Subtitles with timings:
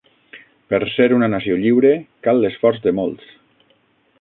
[0.73, 1.91] Per ser una nació lliure,
[2.29, 3.29] cal l'esforç de molts.